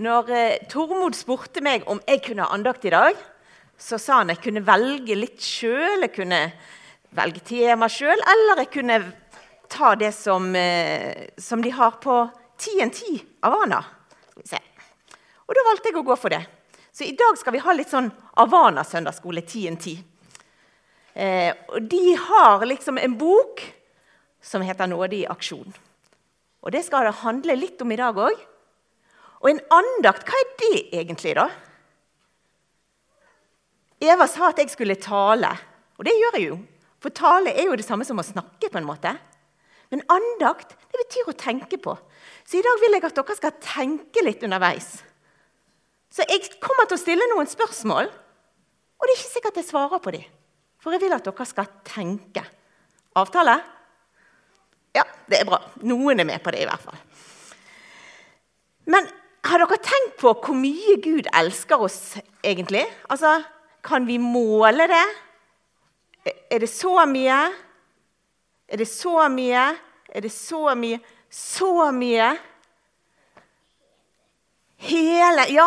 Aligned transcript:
Når 0.00 0.30
eh, 0.32 0.62
Tormod 0.72 1.12
spurte 1.12 1.60
meg 1.60 1.82
om 1.90 1.98
jeg 2.08 2.22
kunne 2.24 2.46
ha 2.46 2.54
andakt 2.56 2.86
i 2.88 2.92
dag, 2.94 3.18
så 3.76 3.98
sa 4.00 4.22
han 4.22 4.30
jeg 4.32 4.40
kunne 4.40 4.62
velge 4.64 5.16
litt 5.18 5.42
sjøl. 5.44 6.06
Jeg 6.06 6.14
kunne 6.14 6.38
velge 7.12 7.42
tema 7.44 7.90
sjøl, 7.92 8.16
eller 8.16 8.62
jeg 8.62 8.70
kunne 8.72 8.96
ta 9.68 9.92
det 10.00 10.14
som, 10.16 10.46
eh, 10.56 11.28
som 11.36 11.60
de 11.60 11.72
har 11.76 11.98
på 12.00 12.22
TNT 12.56 13.20
Avana. 13.44 13.82
Og 15.44 15.56
da 15.58 15.64
valgte 15.66 15.90
jeg 15.90 15.98
å 16.00 16.06
gå 16.06 16.16
for 16.16 16.32
det. 16.32 16.40
Så 16.92 17.04
i 17.04 17.12
dag 17.16 17.36
skal 17.36 17.52
vi 17.52 17.60
ha 17.60 17.74
litt 17.76 17.92
sånn 17.92 18.08
Avana 18.40 18.84
søndagsskole 18.88 19.42
TNT. 19.44 19.98
Eh, 21.12 21.52
og 21.68 21.84
de 21.92 22.14
har 22.16 22.64
liksom 22.64 22.96
en 22.96 23.18
bok 23.20 23.60
som 24.40 24.62
heter 24.62 24.86
'Nåde 24.86 25.20
i 25.20 25.26
aksjon'. 25.28 25.74
Og 26.62 26.72
det 26.72 26.84
skal 26.84 27.04
det 27.04 27.20
handle 27.20 27.56
litt 27.56 27.82
om 27.82 27.92
i 27.92 27.96
dag 27.96 28.14
òg. 28.14 28.51
Og 29.42 29.50
en 29.50 29.62
andakt, 29.74 30.26
hva 30.28 30.38
er 30.38 30.50
det 30.60 30.76
egentlig, 31.00 31.34
da? 31.38 31.48
Eva 34.02 34.26
sa 34.30 34.50
at 34.50 34.58
jeg 34.62 34.70
skulle 34.70 34.98
tale, 34.98 35.50
og 35.98 36.06
det 36.06 36.14
gjør 36.18 36.38
jeg 36.38 36.48
jo. 36.48 36.58
For 37.02 37.14
tale 37.14 37.54
er 37.54 37.66
jo 37.66 37.76
det 37.78 37.86
samme 37.86 38.06
som 38.06 38.18
å 38.18 38.26
snakke. 38.26 38.70
på 38.70 38.78
en 38.78 38.86
måte. 38.86 39.10
Men 39.90 40.04
andakt 40.08 40.76
det 40.90 41.00
betyr 41.02 41.28
å 41.28 41.36
tenke 41.36 41.78
på. 41.78 41.96
Så 42.46 42.58
i 42.58 42.62
dag 42.64 42.78
vil 42.80 42.96
jeg 42.96 43.04
at 43.04 43.18
dere 43.18 43.36
skal 43.36 43.58
tenke 43.60 44.22
litt 44.24 44.42
underveis. 44.46 45.02
Så 46.12 46.24
jeg 46.28 46.60
kommer 46.62 46.86
til 46.86 46.96
å 46.96 47.02
stille 47.02 47.28
noen 47.32 47.48
spørsmål, 47.48 48.08
og 48.08 49.08
det 49.08 49.12
er 49.12 49.18
ikke 49.18 49.34
sikkert 49.34 49.58
jeg 49.60 49.68
svarer 49.68 50.00
på 50.02 50.14
dem. 50.14 50.24
For 50.82 50.94
jeg 50.94 51.02
vil 51.02 51.14
at 51.14 51.26
dere 51.26 51.46
skal 51.48 51.70
tenke. 51.84 52.44
Avtale? 53.18 53.58
Ja, 54.96 55.04
det 55.28 55.40
er 55.40 55.48
bra. 55.48 55.58
Noen 55.82 56.20
er 56.20 56.28
med 56.28 56.42
på 56.44 56.52
det, 56.54 56.62
i 56.62 56.68
hvert 56.68 56.84
fall. 56.84 56.98
Men 58.92 59.08
har 59.42 59.58
dere 59.58 59.78
tenkt 59.82 60.20
på 60.22 60.32
hvor 60.38 60.54
mye 60.54 60.96
Gud 61.02 61.26
elsker 61.34 61.82
oss, 61.82 62.16
egentlig? 62.44 62.84
Altså, 63.10 63.42
Kan 63.82 64.06
vi 64.06 64.14
måle 64.18 64.86
det? 64.86 65.06
Er 66.54 66.60
det 66.62 66.68
så 66.70 67.02
mye? 67.10 67.38
Er 68.68 68.78
det 68.78 68.86
så 68.86 69.28
mye? 69.28 69.64
Er 70.08 70.20
det 70.22 70.30
så 70.30 70.74
mye? 70.78 71.00
Så 71.30 71.90
mye? 71.90 72.28
Hele 74.82 75.48
Ja, 75.50 75.66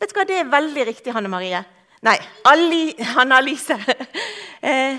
vet 0.00 0.10
du 0.10 0.18
hva, 0.18 0.26
det 0.26 0.40
er 0.40 0.50
veldig 0.50 0.86
riktig, 0.90 1.14
Hanne 1.14 1.30
Marie. 1.30 1.62
Nei, 2.02 2.18
Hanne 3.14 3.38
Alice. 3.38 3.78
Eh, 4.62 4.94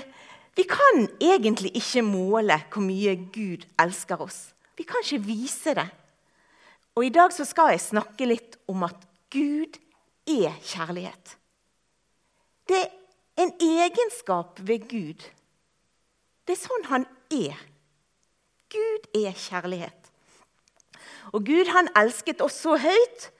vi 0.52 0.66
kan 0.68 1.06
egentlig 1.24 1.70
ikke 1.72 2.02
måle 2.04 2.58
hvor 2.68 2.82
mye 2.84 3.14
Gud 3.32 3.62
elsker 3.80 4.20
oss. 4.20 4.50
Vi 4.76 4.84
kan 4.84 5.00
ikke 5.00 5.22
vise 5.24 5.72
det. 5.78 5.86
Og 6.94 7.06
I 7.06 7.14
dag 7.14 7.32
så 7.34 7.46
skal 7.46 7.72
jeg 7.74 7.82
snakke 7.82 8.28
litt 8.28 8.58
om 8.70 8.84
at 8.86 9.00
Gud 9.34 9.78
er 10.30 10.54
kjærlighet. 10.62 11.34
Det 12.70 12.80
er 12.86 13.42
en 13.42 13.50
egenskap 13.60 14.60
ved 14.62 14.86
Gud. 14.88 15.24
Det 16.46 16.54
er 16.54 16.60
sånn 16.60 16.86
han 16.92 17.06
er. 17.34 17.58
Gud 18.70 19.08
er 19.16 19.34
kjærlighet. 19.34 20.10
Og 21.34 21.42
Gud 21.46 21.70
han 21.74 21.90
elsket 21.98 22.42
oss 22.44 22.60
så 22.62 22.76
høyt 22.78 23.30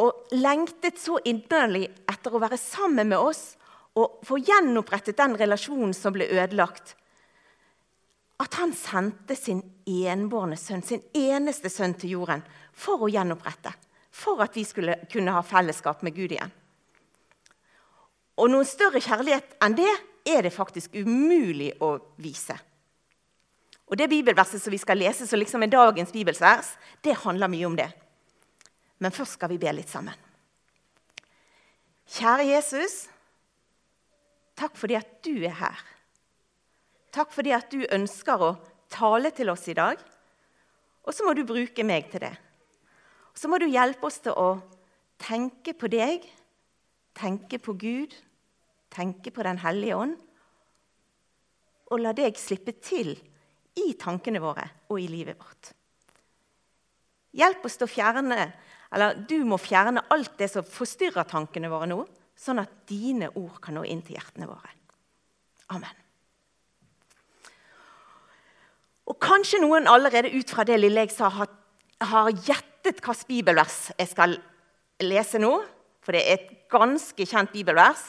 og 0.00 0.34
lengtet 0.36 1.00
så 1.00 1.18
inderlig 1.28 1.86
etter 2.10 2.34
å 2.34 2.40
være 2.42 2.60
sammen 2.60 3.08
med 3.12 3.20
oss 3.20 3.54
og 3.98 4.20
få 4.24 4.38
gjenopprettet 4.40 5.18
den 5.20 5.36
relasjonen 5.40 5.92
som 5.96 6.14
ble 6.14 6.28
ødelagt 6.32 6.94
at 8.42 8.58
han 8.58 8.72
sendte 8.74 9.36
sin 9.38 9.62
enbårne 9.86 10.56
sønn, 10.58 10.82
sin 10.82 11.02
eneste 11.16 11.70
sønn, 11.70 11.94
til 11.98 12.16
jorden 12.16 12.42
for 12.72 13.04
å 13.04 13.10
gjenopprette. 13.12 13.72
For 14.12 14.42
at 14.44 14.56
vi 14.56 14.64
skulle 14.68 14.98
kunne 15.12 15.34
ha 15.34 15.42
fellesskap 15.46 16.02
med 16.04 16.16
Gud 16.16 16.34
igjen. 16.34 16.52
Og 18.40 18.50
noen 18.50 18.68
større 18.68 19.00
kjærlighet 19.02 19.56
enn 19.62 19.76
det 19.78 19.92
er 20.28 20.44
det 20.46 20.54
faktisk 20.54 20.94
umulig 20.96 21.72
å 21.82 21.94
vise. 22.22 22.56
Og 23.92 23.98
Det 23.98 24.08
bibelverset 24.08 24.62
som 24.62 24.72
vi 24.72 24.80
skal 24.80 24.96
lese, 24.96 25.26
som 25.28 25.38
liksom 25.38 25.62
er 25.62 25.72
dagens 25.72 26.12
bibelsvers, 26.12 26.70
det 27.04 27.18
handler 27.26 27.50
mye 27.52 27.66
om 27.68 27.76
det. 27.76 27.90
Men 28.98 29.12
først 29.12 29.36
skal 29.36 29.50
vi 29.52 29.58
be 29.60 29.72
litt 29.74 29.90
sammen. 29.90 30.16
Kjære 32.12 32.46
Jesus, 32.48 32.94
takk 34.56 34.78
fordi 34.80 34.96
at 34.96 35.12
du 35.24 35.34
er 35.44 35.58
her. 35.60 35.84
Takk 37.12 37.32
fordi 37.34 37.52
at 37.52 37.68
du 37.72 37.82
ønsker 37.92 38.40
å 38.40 38.54
tale 38.92 39.32
til 39.36 39.52
oss 39.52 39.66
i 39.68 39.76
dag. 39.76 40.00
Og 41.02 41.14
så 41.14 41.26
må 41.26 41.34
du 41.36 41.44
bruke 41.46 41.84
meg 41.84 42.08
til 42.12 42.24
det. 42.24 42.32
Og 43.32 43.40
så 43.40 43.48
må 43.50 43.58
du 43.60 43.68
hjelpe 43.68 44.06
oss 44.08 44.20
til 44.22 44.36
å 44.36 44.54
tenke 45.22 45.74
på 45.78 45.90
deg, 45.92 46.24
tenke 47.16 47.60
på 47.62 47.74
Gud, 47.80 48.14
tenke 48.92 49.32
på 49.32 49.44
Den 49.44 49.60
hellige 49.62 49.98
ånd. 49.98 50.16
Og 51.92 52.00
la 52.00 52.14
deg 52.16 52.38
slippe 52.40 52.76
til 52.80 53.14
i 53.80 53.92
tankene 54.00 54.40
våre 54.42 54.64
og 54.88 55.00
i 55.00 55.08
livet 55.08 55.38
vårt. 55.40 55.72
Hjelp 57.36 57.64
oss 57.64 57.78
til 57.80 57.88
å 57.88 57.92
fjerne, 57.92 58.46
eller 58.92 59.24
Du 59.28 59.38
må 59.48 59.56
fjerne 59.56 60.04
alt 60.12 60.36
det 60.38 60.50
som 60.52 60.64
forstyrrer 60.68 61.28
tankene 61.28 61.72
våre 61.72 61.88
nå, 61.88 62.02
sånn 62.36 62.60
at 62.60 62.84
dine 62.88 63.30
ord 63.40 63.60
kan 63.64 63.76
nå 63.76 63.84
inn 63.88 64.04
til 64.04 64.18
hjertene 64.18 64.48
våre. 64.50 64.76
Amen. 65.72 66.01
Og 69.10 69.18
kanskje 69.22 69.60
noen 69.62 69.88
allerede 69.90 70.30
ut 70.34 70.50
fra 70.50 70.64
det 70.66 70.78
lille 70.78 71.06
jeg 71.06 71.14
sa, 71.14 71.30
har, 71.32 71.50
har 72.02 72.30
gjettet 72.30 73.00
hvilket 73.02 73.28
bibelvers 73.28 73.78
jeg 73.98 74.10
skal 74.10 74.36
lese 75.02 75.40
nå. 75.42 75.52
For 76.02 76.14
det 76.14 76.22
er 76.22 76.38
et 76.38 76.52
ganske 76.72 77.26
kjent 77.26 77.52
bibelvers. 77.54 78.02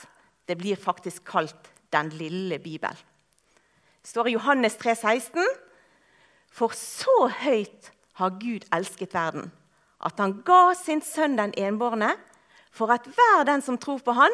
Det 0.48 0.58
blir 0.60 0.80
faktisk 0.80 1.26
kalt 1.30 1.70
Den 1.94 2.10
lille 2.18 2.58
bibel. 2.58 2.96
Det 4.02 4.10
står 4.10 4.28
i 4.28 4.32
Johannes 4.34 4.74
3, 4.82 4.96
16. 4.96 5.46
For 6.50 6.74
så 6.74 7.28
høyt 7.44 7.92
har 8.18 8.34
Gud 8.42 8.66
elsket 8.74 9.14
verden, 9.14 9.52
at 10.02 10.18
han 10.18 10.40
ga 10.46 10.74
sin 10.78 11.02
sønn 11.06 11.38
den 11.38 11.54
enbårne, 11.58 12.12
for 12.74 12.90
at 12.94 13.06
hver 13.06 13.46
den 13.46 13.62
som 13.62 13.78
tror 13.78 14.02
på 14.02 14.14
han, 14.18 14.34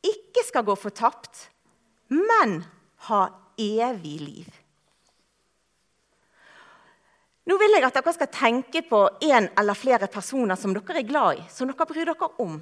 ikke 0.00 0.44
skal 0.48 0.64
gå 0.64 0.74
fortapt, 0.80 1.50
men 2.08 2.62
ha 3.08 3.22
evig 3.60 4.16
liv. 4.20 4.61
Nå 7.42 7.56
vil 7.58 7.74
jeg 7.74 7.82
at 7.82 7.96
dere 7.96 8.14
skal 8.14 8.30
tenke 8.30 8.84
på 8.86 9.00
en 9.26 9.48
eller 9.58 9.74
flere 9.74 10.06
personer 10.10 10.58
som 10.58 10.74
dere 10.76 11.00
er 11.00 11.08
glad 11.08 11.40
i, 11.40 11.46
som 11.50 11.66
dere 11.66 11.86
bryr 11.90 12.06
dere 12.06 12.28
om. 12.42 12.60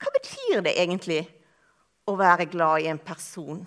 Hva 0.00 0.12
betyr 0.14 0.62
det 0.64 0.72
egentlig 0.80 1.20
å 2.08 2.14
være 2.16 2.46
glad 2.48 2.86
i 2.86 2.88
en 2.88 3.02
person? 3.04 3.60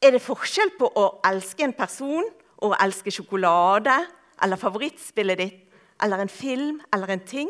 Er 0.00 0.12
det 0.12 0.24
forskjell 0.24 0.74
på 0.76 0.88
å 0.96 1.06
elske 1.28 1.64
en 1.64 1.76
person 1.76 2.28
og 2.60 2.74
å 2.74 2.78
elske 2.84 3.12
sjokolade 3.14 3.96
eller 4.44 4.60
favorittspillet 4.60 5.40
ditt 5.40 5.80
eller 6.04 6.20
en 6.20 6.32
film 6.32 6.80
eller 6.92 7.16
en 7.16 7.24
ting? 7.24 7.48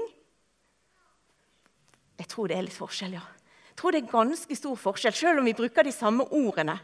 Jeg 2.21 2.31
tror 2.31 2.50
det 2.50 2.59
er 2.59 2.66
litt 2.66 2.78
forskjell, 2.78 3.19
ja 3.19 3.27
tror 3.80 3.96
det 3.96 4.04
er 4.04 4.12
ganske 4.12 4.56
stor 4.56 4.76
forskjell, 4.76 5.16
selv 5.16 5.41
om 5.41 5.48
vi 5.48 5.56
bruker 5.56 5.86
de 5.86 5.94
samme 5.94 6.26
ordene. 6.36 6.76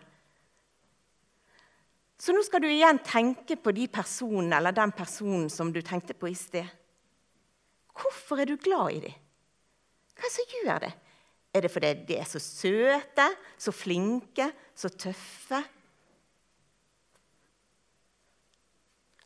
Så 2.16 2.32
nå 2.32 2.40
skal 2.46 2.64
du 2.64 2.70
igjen 2.70 2.98
tenke 3.04 3.58
på 3.60 3.74
de 3.76 3.84
personene 3.92 4.56
eller 4.56 4.72
den 4.72 4.94
personen 4.96 5.50
som 5.52 5.68
du 5.72 5.82
tenkte 5.84 6.16
på 6.16 6.30
i 6.30 6.36
sted. 6.38 6.64
Hvorfor 7.96 8.40
er 8.40 8.48
du 8.48 8.56
glad 8.56 8.96
i 8.96 9.02
dem? 9.04 9.18
Hva 10.16 10.24
er 10.24 10.30
det 10.30 10.32
som 10.32 10.54
gjør 10.56 10.80
det? 10.86 10.92
Er 11.56 11.64
det 11.64 11.72
fordi 11.72 11.92
de 12.08 12.16
er 12.20 12.28
så 12.28 12.40
søte, 12.40 13.26
så 13.60 13.72
flinke, 13.72 14.48
så 14.76 14.88
tøffe? 14.92 15.60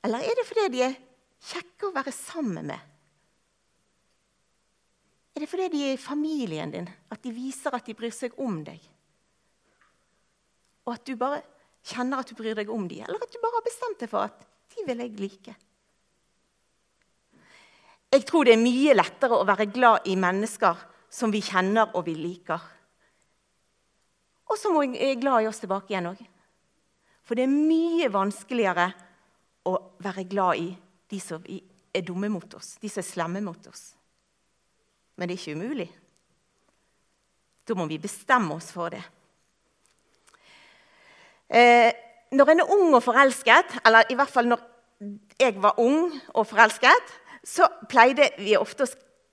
Eller 0.07 0.27
er 0.27 0.39
det 0.39 0.47
fordi 0.49 0.69
de 0.75 0.85
er 0.87 0.99
kjekke 1.51 1.89
å 1.89 1.95
være 1.95 2.15
sammen 2.15 2.71
med? 2.73 2.90
Er 5.35 5.45
det 5.45 5.49
fordi 5.51 5.69
de 5.73 5.83
er 5.87 5.95
i 5.95 6.01
familien 6.01 6.73
din, 6.73 6.89
at 7.11 7.23
de 7.23 7.33
viser 7.35 7.75
at 7.75 7.87
de 7.87 7.95
bryr 7.95 8.15
seg 8.15 8.35
om 8.43 8.61
deg? 8.67 8.81
Og 10.87 10.95
at 10.97 11.07
du 11.07 11.15
bare 11.19 11.43
kjenner 11.87 12.21
at 12.21 12.31
du 12.31 12.37
bryr 12.39 12.57
deg 12.59 12.71
om 12.73 12.89
dem? 12.91 13.05
Eller 13.07 13.23
at 13.23 13.33
du 13.33 13.39
bare 13.43 13.61
har 13.61 13.67
bestemt 13.67 14.01
deg 14.03 14.11
for 14.11 14.27
at 14.27 14.47
de 14.75 14.87
vil 14.87 15.05
jeg 15.05 15.21
like? 15.21 15.55
Jeg 18.11 18.27
tror 18.27 18.49
det 18.49 18.57
er 18.57 18.63
mye 18.63 18.97
lettere 18.97 19.39
å 19.39 19.47
være 19.47 19.69
glad 19.71 20.09
i 20.11 20.17
mennesker 20.19 20.83
som 21.11 21.31
vi 21.31 21.43
kjenner 21.47 21.95
og 21.95 22.09
vi 22.09 22.17
liker. 22.19 22.63
Og 24.51 24.59
som 24.59 24.75
er 24.83 25.15
glad 25.21 25.45
i 25.45 25.49
oss 25.51 25.63
tilbake 25.63 25.93
igjen 25.93 26.11
òg. 26.11 26.19
For 27.23 27.39
det 27.39 27.47
er 27.47 27.55
mye 27.55 28.09
vanskeligere 28.11 28.89
å 29.71 29.77
være 30.03 30.27
glad 30.27 30.59
i 30.59 30.69
de 31.11 31.21
som 31.23 31.45
er 31.47 32.03
dumme 32.07 32.31
mot 32.33 32.59
oss, 32.59 32.75
de 32.83 32.91
som 32.91 33.05
er 33.05 33.07
slemme 33.07 33.43
mot 33.47 33.71
oss. 33.71 33.93
Men 35.21 35.29
det 35.29 35.37
er 35.37 35.43
ikke 35.43 35.59
umulig. 35.61 35.89
Da 37.69 37.77
må 37.77 37.85
vi 37.91 38.01
bestemme 38.01 38.57
oss 38.57 38.71
for 38.73 38.89
det. 38.95 39.03
Eh, 41.51 41.91
når 42.33 42.53
en 42.55 42.63
er 42.63 42.73
ung 42.73 42.95
og 42.95 43.03
forelsket, 43.05 43.77
eller 43.85 44.09
i 44.09 44.17
hvert 44.17 44.33
fall 44.33 44.49
når 44.49 44.65
jeg 45.41 45.59
var 45.61 45.77
ung 45.83 46.09
og 46.33 46.47
forelsket, 46.49 47.13
så 47.45 47.69
pleide 47.91 48.31
vi 48.39 48.57
ofte 48.57 48.87
å 48.87 48.91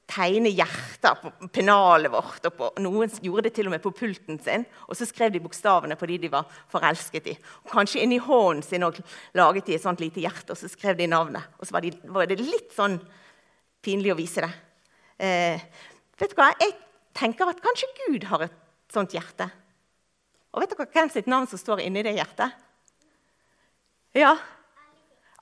tegne 0.08 0.52
hjerter 0.52 1.18
på 1.22 1.50
pennalet 1.56 2.12
vårt. 2.12 2.44
og 2.48 2.60
på, 2.60 2.70
Noen 2.84 3.12
gjorde 3.24 3.48
det 3.48 3.56
til 3.56 3.72
og 3.72 3.78
med 3.78 3.84
på 3.84 3.96
pulten 3.96 4.44
sin, 4.44 4.68
og 4.88 5.00
så 5.00 5.08
skrev 5.08 5.32
de 5.32 5.44
bokstavene 5.44 5.96
på 6.00 6.12
de 6.12 6.20
de 6.26 6.36
var 6.36 6.52
forelsket 6.72 7.32
i. 7.32 7.40
Og 7.64 7.74
kanskje 7.80 8.04
inni 8.04 8.20
hånden 8.20 8.64
sin 8.66 8.84
og 8.88 9.00
laget 9.40 9.72
de 9.72 9.80
et 9.80 9.88
sånt 9.88 10.04
lite 10.04 10.24
hjerte, 10.24 10.52
og 10.52 10.60
så 10.60 10.72
skrev 10.72 11.00
de 11.00 11.08
navnet. 11.08 11.48
Og 11.60 11.68
så 11.68 11.80
var, 11.80 11.88
de, 11.88 11.96
var 12.04 12.28
det 12.28 12.44
litt 12.44 12.76
sånn 12.76 13.00
pinlig 13.84 14.12
å 14.12 14.20
vise 14.20 14.44
det. 14.44 14.54
Eh, 15.18 15.62
vet 16.20 16.34
du 16.34 16.38
hva? 16.38 16.52
Jeg 16.62 16.76
tenker 17.18 17.50
at 17.50 17.62
kanskje 17.64 17.90
Gud 18.06 18.28
har 18.30 18.46
et 18.48 18.58
sånt 18.94 19.16
hjerte. 19.16 19.50
Og 20.54 20.64
vet 20.64 20.74
dere 20.74 20.90
hvem 20.94 21.12
sitt 21.14 21.30
navn 21.30 21.50
som 21.50 21.62
står 21.62 21.84
inni 21.86 22.06
det 22.06 22.16
hjertet? 22.18 22.54
Ja, 24.18 24.34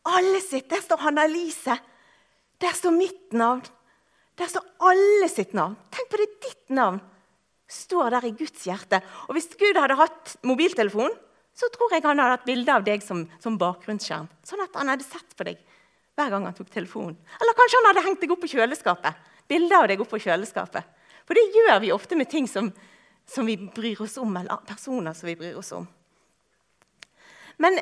alle 0.05 0.41
sitt. 0.43 0.69
Der 0.71 0.83
står 0.83 1.03
Hanna 1.05 1.25
Elise. 1.25 1.77
Der 2.61 2.75
står 2.75 2.95
mitt 2.95 3.33
navn. 3.33 3.63
Der 4.39 4.49
står 4.51 4.65
alle 4.83 5.29
sitt 5.31 5.53
navn. 5.55 5.77
Tenk 5.91 6.09
på 6.11 6.19
det, 6.19 6.31
ditt 6.43 6.73
navn 6.75 6.99
står 7.71 8.13
der 8.13 8.27
i 8.27 8.33
Guds 8.37 8.65
hjerte. 8.67 9.01
Og 9.27 9.37
hvis 9.37 9.49
Gud 9.57 9.77
hadde 9.79 9.97
hatt 9.97 10.35
mobiltelefon, 10.45 11.13
så 11.55 11.69
tror 11.73 11.93
jeg 11.95 12.03
han 12.03 12.19
hadde 12.19 12.37
hatt 12.37 12.47
bilde 12.47 12.73
av 12.73 12.83
deg 12.85 13.03
som, 13.03 13.23
som, 13.41 13.57
bakgrunnsskjerm. 13.57 14.27
Sånn 14.45 14.63
at 14.65 14.75
han 14.77 14.91
hadde 14.91 15.07
sett 15.07 15.37
på 15.37 15.47
deg 15.47 15.61
hver 16.15 16.31
gang 16.31 16.45
han 16.47 16.55
tok 16.55 16.69
telefonen. 16.71 17.15
Eller 17.39 17.57
kanskje 17.57 17.79
han 17.79 17.89
hadde 17.89 18.03
hengt 18.05 18.21
deg 18.23 18.33
opp 18.35 18.43
på 18.43 18.51
kjøleskapet. 18.51 19.31
Bilde 19.47 19.77
av 19.77 19.87
deg 19.89 20.01
opp 20.01 20.11
på 20.13 20.21
kjøleskapet. 20.21 20.85
For 21.25 21.37
det 21.37 21.45
gjør 21.53 21.79
vi 21.81 21.93
ofte 21.93 22.17
med 22.17 22.29
ting 22.29 22.47
som, 22.49 22.69
som 23.25 23.45
vi 23.49 23.57
bryr 23.57 24.01
oss 24.05 24.17
om, 24.21 24.33
eller 24.37 24.65
personer 24.67 25.13
som 25.17 25.29
vi 25.29 25.37
bryr 25.37 25.57
oss 25.59 25.71
om. 25.75 25.85
Men 27.61 27.79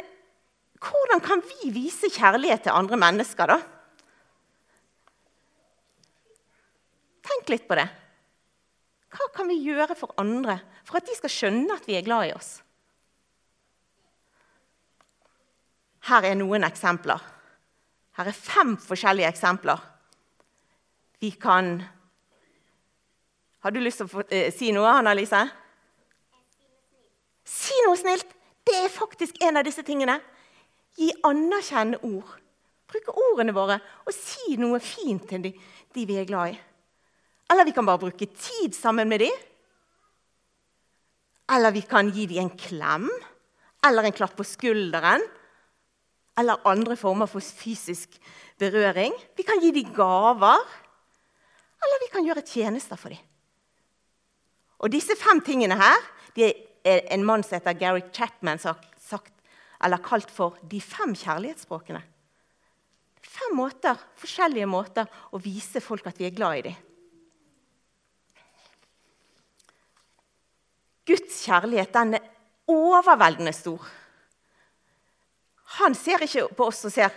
hvordan 0.84 1.24
kan 1.24 1.44
vi 1.48 1.72
vise 1.74 2.12
kjærlighet 2.12 2.66
til 2.66 2.76
andre 2.76 3.00
mennesker, 3.00 3.50
da? 3.50 3.60
Tenk 7.24 7.54
litt 7.54 7.68
på 7.70 7.78
det. 7.80 7.88
Hva 9.14 9.30
kan 9.36 9.48
vi 9.48 9.62
gjøre 9.62 9.96
for 9.96 10.16
andre 10.20 10.58
for 10.84 11.00
at 11.00 11.08
de 11.08 11.16
skal 11.16 11.32
skjønne 11.32 11.78
at 11.78 11.88
vi 11.88 11.96
er 11.98 12.06
glad 12.06 12.28
i 12.28 12.36
oss? 12.36 12.58
Her 16.10 16.26
er 16.28 16.36
noen 16.36 16.66
eksempler. 16.68 17.22
Her 18.18 18.30
er 18.30 18.36
fem 18.36 18.74
forskjellige 18.82 19.30
eksempler. 19.32 19.80
Vi 21.24 21.32
kan 21.32 21.84
Har 23.64 23.72
du 23.72 23.80
lyst 23.80 24.02
til 24.02 24.10
å 24.12 24.24
eh, 24.28 24.50
si 24.52 24.74
noe, 24.76 24.90
Anna-Lise? 24.92 25.40
Si 27.48 27.78
noe 27.86 27.96
snilt! 27.96 28.28
Det 28.68 28.76
er 28.76 28.92
faktisk 28.92 29.40
en 29.44 29.62
av 29.62 29.64
disse 29.64 29.86
tingene. 29.88 30.18
Gi 31.00 31.08
anerkjennende 31.24 32.02
ord. 32.04 32.34
Bruke 32.92 33.16
ordene 33.30 33.56
våre 33.56 33.80
og 34.04 34.12
si 34.12 34.58
noe 34.60 34.82
fint 34.84 35.24
til 35.32 35.48
de, 35.48 35.54
de 35.96 36.06
vi 36.10 36.20
er 36.20 36.28
glad 36.28 36.58
i. 36.58 36.60
Eller 37.56 37.72
vi 37.72 37.76
kan 37.80 37.88
bare 37.88 38.04
bruke 38.04 38.28
tid 38.28 38.76
sammen 38.76 39.08
med 39.08 39.24
dem. 39.24 39.40
Eller 41.56 41.72
vi 41.72 41.88
kan 41.88 42.12
gi 42.12 42.28
dem 42.34 42.44
en 42.44 42.56
klem 42.68 43.08
eller 43.88 44.10
en 44.10 44.20
klapp 44.20 44.36
på 44.36 44.48
skulderen. 44.48 45.24
Eller 46.36 46.68
andre 46.68 47.00
former 47.00 47.32
for 47.32 47.40
fysisk 47.40 48.20
berøring. 48.60 49.16
Vi 49.40 49.48
kan 49.48 49.64
gi 49.64 49.72
dem 49.72 49.96
gaver. 49.96 50.83
Eller 51.84 52.04
vi 52.04 52.12
kan 52.14 52.26
gjøre 52.26 52.46
tjenester 52.48 53.00
for 53.00 53.14
dem. 53.14 53.22
Og 54.84 54.92
disse 54.92 55.16
fem 55.20 55.40
tingene 55.44 55.78
her 55.80 56.00
de 56.36 56.50
er 56.84 57.06
en 57.16 57.24
mann 57.24 57.44
som 57.46 57.56
heter 57.58 57.78
Gary 57.80 58.02
Chapman 58.12 58.60
sagt, 58.60 59.30
eller 59.84 60.00
kalt 60.04 60.32
for 60.32 60.58
de 60.68 60.80
fem 60.84 61.12
kjærlighetsspråkene. 61.16 62.02
Fem 63.24 63.56
måter, 63.58 64.00
forskjellige 64.20 64.68
måter 64.70 65.08
å 65.34 65.40
vise 65.44 65.82
folk 65.84 66.08
at 66.08 66.20
vi 66.20 66.28
er 66.28 66.36
glad 66.36 66.60
i 66.60 66.66
dem. 66.70 66.78
Guds 71.08 71.42
kjærlighet 71.44 71.92
den 71.96 72.16
er 72.20 72.28
overveldende 72.72 73.52
stor. 73.56 73.84
Han 75.80 75.96
ser 75.98 76.24
ikke 76.24 76.48
på 76.56 76.70
oss 76.70 76.84
og 76.88 76.94
ser 76.96 77.16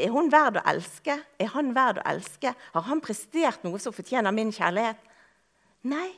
er 0.00 0.10
hun 0.10 0.30
verd 0.32 0.58
å 0.58 0.64
elske. 0.70 1.16
Er 1.38 1.50
han 1.54 1.72
verd 1.76 2.00
å 2.00 2.06
elske? 2.14 2.54
Har 2.74 2.86
han 2.88 3.02
prestert 3.04 3.64
noe 3.66 3.80
som 3.82 3.94
fortjener 3.94 4.34
min 4.34 4.52
kjærlighet? 4.54 5.00
Nei, 5.90 6.10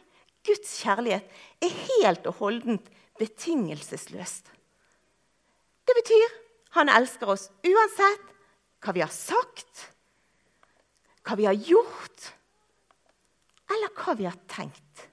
Guds 0.47 0.79
kjærlighet 0.81 1.27
er 1.65 1.75
helt 1.83 2.29
og 2.31 2.41
holdent 2.41 2.89
betingelsesløst. 3.19 4.53
Det 5.87 5.95
betyr 6.01 6.35
han 6.77 6.91
elsker 6.93 7.33
oss 7.35 7.49
uansett 7.67 8.33
hva 8.85 8.95
vi 8.95 9.03
har 9.03 9.13
sagt, 9.13 9.87
hva 11.27 11.37
vi 11.39 11.47
har 11.49 11.57
gjort, 11.57 12.33
eller 13.73 13.95
hva 13.99 14.15
vi 14.19 14.29
har 14.29 14.37
tenkt. 14.51 15.07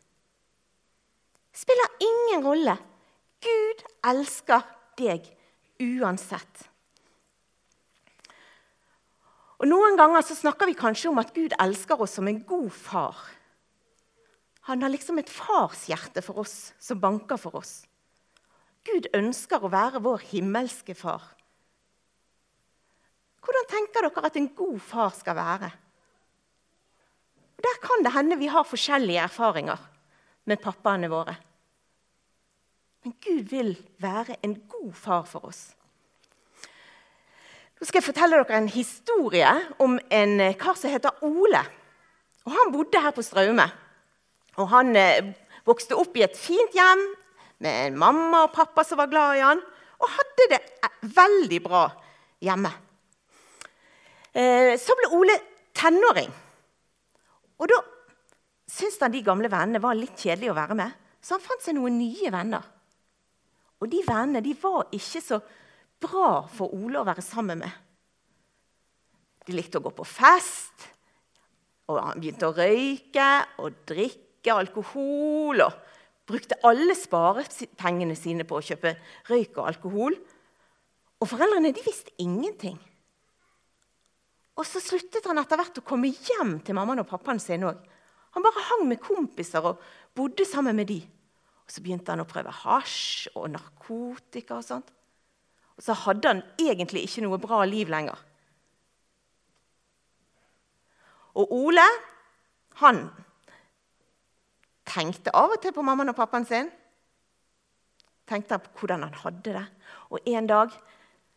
Spiller 1.53 1.95
ingen 2.03 2.43
rolle. 2.45 2.75
Gud 3.43 3.81
elsker 4.05 4.65
deg 4.99 5.25
uansett. 5.81 6.67
Og 9.63 9.69
Noen 9.71 9.95
ganger 9.95 10.25
så 10.27 10.35
snakker 10.35 10.67
vi 10.67 10.75
kanskje 10.75 11.07
om 11.07 11.21
at 11.21 11.29
Gud 11.31 11.53
elsker 11.63 12.01
oss 12.03 12.17
som 12.17 12.27
en 12.27 12.41
god 12.43 12.67
far. 12.75 13.15
Han 14.67 14.83
har 14.83 14.91
liksom 14.91 15.21
et 15.21 15.31
farshjerte 15.31 16.19
for 16.23 16.41
oss 16.43 16.73
som 16.83 16.99
banker 16.99 17.39
for 17.39 17.55
oss. 17.55 17.85
Gud 18.83 19.07
ønsker 19.15 19.63
å 19.63 19.71
være 19.71 20.01
vår 20.03 20.25
himmelske 20.33 20.95
far. 20.99 21.23
Hvordan 23.43 23.69
tenker 23.71 24.03
dere 24.03 24.25
at 24.27 24.39
en 24.39 24.49
god 24.55 24.81
far 24.83 25.15
skal 25.15 25.39
være? 25.39 25.69
Der 27.63 27.79
kan 27.83 28.03
det 28.03 28.11
hende 28.17 28.39
vi 28.39 28.51
har 28.51 28.67
forskjellige 28.67 29.23
erfaringer 29.29 29.79
med 30.43 30.59
pappaene 30.59 31.07
våre. 31.11 31.37
Men 33.07 33.15
Gud 33.23 33.47
vil 33.51 33.77
være 34.03 34.41
en 34.43 34.57
god 34.67 34.91
far 34.95 35.23
for 35.27 35.47
oss. 35.47 35.69
Nå 37.83 37.87
skal 37.89 37.99
jeg 37.99 38.13
fortelle 38.13 38.37
dere 38.39 38.55
en 38.61 38.67
historie 38.71 39.49
om 39.83 39.97
en 40.15 40.41
kar 40.55 40.77
som 40.79 40.87
heter 40.87 41.17
Ole. 41.27 41.59
Og 42.47 42.53
Han 42.55 42.69
bodde 42.71 42.99
her 43.03 43.11
på 43.11 43.25
Straume. 43.27 43.65
Og 44.55 44.69
Han 44.71 44.95
eh, 44.95 45.33
vokste 45.67 45.97
opp 45.99 46.15
i 46.15 46.23
et 46.23 46.37
fint 46.39 46.71
hjem 46.71 47.01
med 47.59 47.89
en 47.89 47.97
mamma 47.99 48.45
og 48.45 48.53
pappa 48.55 48.85
som 48.87 49.01
var 49.01 49.09
glad 49.11 49.35
i 49.35 49.41
han, 49.43 49.59
og 49.99 50.13
hadde 50.13 50.45
det 50.53 50.59
veldig 51.17 51.59
bra 51.65 51.81
hjemme. 52.47 52.71
Eh, 54.31 54.79
så 54.79 54.95
ble 55.01 55.09
Ole 55.17 55.35
tenåring. 55.75 56.31
Og 57.59 57.67
da 57.67 57.81
syntes 58.63 59.01
han 59.03 59.11
de 59.11 59.25
gamle 59.27 59.51
vennene 59.51 59.83
var 59.83 59.99
litt 59.99 60.15
kjedelige 60.15 60.55
å 60.55 60.61
være 60.61 60.79
med, 60.79 60.95
så 61.19 61.35
han 61.35 61.43
fant 61.43 61.67
seg 61.67 61.75
noen 61.75 61.99
nye 61.99 62.31
venner. 62.31 62.63
Og 63.83 63.91
de 63.91 63.99
vennene 64.07 64.39
de 64.47 64.55
var 64.63 64.87
ikke 64.95 65.19
så 65.19 65.41
bra 66.03 66.43
for 66.51 66.75
Ole 66.75 66.99
å 67.01 67.07
være 67.07 67.23
sammen 67.25 67.63
med. 67.63 67.79
De 69.47 69.55
likte 69.55 69.79
å 69.79 69.83
gå 69.83 69.91
på 69.95 70.05
fest, 70.07 70.89
og 71.91 71.99
han 71.99 72.21
begynte 72.21 72.47
å 72.47 72.55
røyke 72.55 73.31
og 73.63 73.81
drikke 73.89 74.55
alkohol. 74.55 75.63
og 75.65 75.81
brukte 76.27 76.59
alle 76.63 76.95
sparepengene 76.95 78.15
sine 78.15 78.45
på 78.47 78.57
å 78.57 78.63
kjøpe 78.63 78.95
røyk 79.29 79.57
og 79.59 79.69
alkohol. 79.73 80.17
Og 81.19 81.29
foreldrene 81.29 81.73
de 81.75 81.83
visste 81.85 82.13
ingenting. 82.21 82.77
Og 84.53 84.67
så 84.69 84.81
sluttet 84.83 85.25
han 85.27 85.39
etter 85.41 85.59
hvert 85.59 85.79
å 85.81 85.85
komme 85.87 86.11
hjem 86.11 86.59
til 86.63 86.77
mammaen 86.77 87.01
og 87.01 87.09
pappaen 87.09 87.41
sin 87.41 87.65
òg. 87.67 87.79
Han 88.33 88.45
bare 88.45 88.65
hang 88.69 88.85
med 88.89 89.01
kompiser 89.01 89.65
og 89.65 89.81
bodde 90.15 90.45
sammen 90.47 90.77
med 90.77 90.89
de. 90.89 90.99
Og 91.63 91.71
Så 91.71 91.81
begynte 91.81 92.11
han 92.11 92.21
å 92.21 92.29
prøve 92.29 92.51
hasj 92.63 93.31
og 93.35 93.49
narkotika 93.53 94.59
og 94.59 94.67
sånt. 94.67 94.91
Og 95.77 95.85
så 95.85 95.95
hadde 96.05 96.29
han 96.29 96.43
egentlig 96.61 97.05
ikke 97.07 97.25
noe 97.25 97.41
bra 97.41 97.63
liv 97.65 97.89
lenger. 97.89 98.19
Og 101.33 101.53
Ole, 101.53 101.85
han 102.83 103.07
tenkte 104.85 105.33
av 105.33 105.55
og 105.55 105.61
til 105.61 105.73
på 105.73 105.85
mammaen 105.85 106.13
og 106.13 106.17
pappaen 106.17 106.45
sin. 106.45 106.69
Tenkte 108.29 108.59
på 108.61 108.83
hvordan 108.83 109.07
han 109.07 109.17
hadde 109.23 109.55
det. 109.57 109.65
Og 110.13 110.29
en 110.29 110.47
dag 110.47 110.75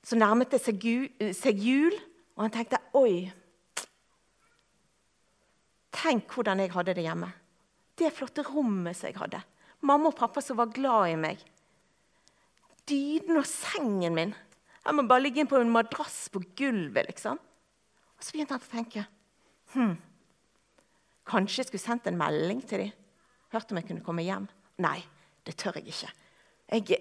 så 0.06 0.18
nærmet 0.18 0.52
det 0.52 0.60
seg, 0.62 0.84
jul, 1.58 1.96
og 2.36 2.44
han 2.44 2.52
tenkte 2.54 2.78
Oi, 2.94 3.26
tenk 5.96 6.30
hvordan 6.30 6.62
jeg 6.62 6.74
hadde 6.76 6.94
det 6.94 7.06
hjemme. 7.06 7.32
Det 7.96 8.12
flotte 8.14 8.44
rommet 8.46 8.98
som 8.98 9.08
jeg 9.08 9.18
hadde. 9.18 9.40
Mamma 9.86 10.12
og 10.12 10.18
pappa 10.18 10.42
som 10.44 10.58
var 10.60 10.70
glad 10.74 11.14
i 11.14 11.18
meg. 11.20 11.40
Dyden 12.86 13.40
og 13.40 13.46
sengen 13.48 14.14
min. 14.14 14.34
Jeg 14.86 14.94
må 14.94 15.02
bare 15.08 15.24
ligge 15.24 15.42
inn 15.42 15.50
på 15.50 15.58
en 15.58 15.72
madrass 15.72 16.26
på 16.30 16.42
gulvet, 16.58 17.08
liksom. 17.10 17.40
Og 18.16 18.24
så 18.24 18.32
begynte 18.32 18.54
han 18.54 18.62
å 18.62 18.70
tenke 18.70 19.02
hm, 19.74 19.96
Kanskje 21.28 21.60
jeg 21.60 21.68
skulle 21.68 21.82
sendt 21.82 22.06
en 22.08 22.16
melding 22.16 22.62
til 22.64 22.86
dem 22.86 22.94
Hørte 23.52 23.74
om 23.74 23.80
jeg 23.80 23.86
kunne 23.90 24.04
komme 24.04 24.24
hjem. 24.26 24.46
Nei, 24.82 24.98
det 25.46 25.54
tør 25.60 25.76
jeg 25.78 25.92
ikke. 25.92 26.08
Jeg, 26.74 26.96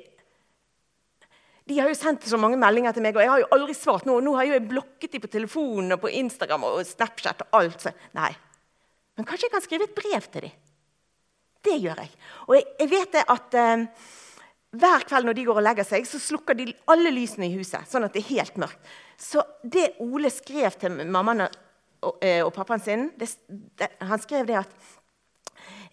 De 1.65 1.80
har 1.80 1.89
jo 1.89 1.98
sendt 1.98 2.27
så 2.30 2.38
mange 2.38 2.60
meldinger 2.62 2.94
til 2.94 3.04
meg, 3.04 3.18
og 3.18 3.24
jeg 3.24 3.32
har 3.32 3.42
jo 3.42 3.48
aldri 3.58 3.74
svart. 3.77 4.06
Nå, 4.06 4.20
nå 4.22 4.36
har 4.38 4.46
jeg 4.46 4.60
jo 4.60 4.68
blokket 4.75 5.15
dem 5.15 5.24
på 5.24 5.32
telefonen 5.34 5.96
og 5.98 6.04
på 6.04 6.12
Instagram 6.22 6.68
og 6.70 6.84
Snapchat 6.86 7.42
og 7.48 7.58
alt. 7.60 7.88
Så, 7.88 7.96
nei. 8.18 8.30
Men 9.18 9.27
kanskje 9.27 9.50
jeg 9.50 9.56
kan 9.56 9.65
skrive 9.65 9.89
et 9.89 9.98
brev 9.98 10.30
til 10.30 10.46
dem? 10.46 10.62
Det 11.65 11.80
gjør 11.82 12.04
jeg. 12.04 12.13
Og 12.46 12.56
jeg, 12.60 12.70
jeg 12.84 12.92
vet 12.94 13.18
det 13.18 13.25
at 13.34 13.58
eh, 13.58 13.88
hver 14.79 15.05
kveld 15.08 15.27
når 15.27 15.38
de 15.38 15.46
går 15.48 15.60
og 15.60 15.65
legger 15.65 15.88
seg, 15.88 16.05
så 16.08 16.20
slukker 16.22 16.58
de 16.58 16.74
alle 16.91 17.12
lysene 17.13 17.48
i 17.50 17.55
huset. 17.58 17.88
sånn 17.89 18.08
at 18.08 18.13
det 18.13 18.24
er 18.24 18.34
helt 18.36 18.58
mørkt. 18.62 18.94
Så 19.17 19.44
det 19.63 19.94
Ole 20.03 20.29
skrev 20.34 20.75
til 20.79 20.91
mammaen 21.05 21.46
og, 21.46 22.17
eh, 22.22 22.44
og 22.46 22.53
pappaen 22.53 22.84
sin, 22.84 23.10
det, 23.17 23.29
det, 23.48 23.89
han 24.01 24.22
skrev 24.22 24.46
det 24.46 24.60
at 24.60 24.75